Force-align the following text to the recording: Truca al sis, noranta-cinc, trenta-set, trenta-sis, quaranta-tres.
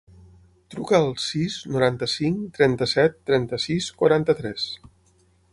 Truca 0.75 0.95
al 0.99 1.11
sis, 1.23 1.57
noranta-cinc, 1.75 2.41
trenta-set, 2.57 3.23
trenta-sis, 3.31 3.93
quaranta-tres. 4.01 4.69